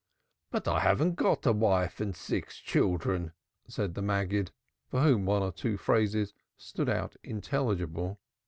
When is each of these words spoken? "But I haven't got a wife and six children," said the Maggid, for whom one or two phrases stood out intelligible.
"But 0.49 0.67
I 0.67 0.79
haven't 0.79 1.13
got 1.15 1.45
a 1.45 1.51
wife 1.51 1.99
and 2.01 2.15
six 2.15 2.57
children," 2.57 3.33
said 3.67 3.93
the 3.93 4.01
Maggid, 4.01 4.49
for 4.89 5.03
whom 5.03 5.27
one 5.27 5.43
or 5.43 5.51
two 5.51 5.77
phrases 5.77 6.33
stood 6.57 6.89
out 6.89 7.15
intelligible. 7.21 8.19